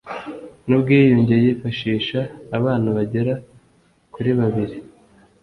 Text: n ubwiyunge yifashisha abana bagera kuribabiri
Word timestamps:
n 0.67 0.69
ubwiyunge 0.77 1.35
yifashisha 1.43 2.19
abana 2.57 2.87
bagera 2.97 3.33
kuribabiri 4.13 4.77